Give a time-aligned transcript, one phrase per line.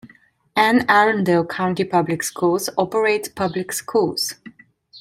[0.55, 4.33] Anne Arundel County Public Schools operates public schools.